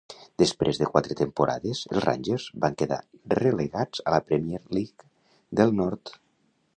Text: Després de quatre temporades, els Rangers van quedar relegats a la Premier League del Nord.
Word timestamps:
Després 0.43 0.77
de 0.83 0.87
quatre 0.93 1.17
temporades, 1.19 1.81
els 1.91 2.01
Rangers 2.05 2.47
van 2.65 2.77
quedar 2.79 2.99
relegats 3.43 4.03
a 4.07 4.15
la 4.15 4.23
Premier 4.31 4.63
League 4.79 5.09
del 5.61 5.77
Nord. 5.83 6.17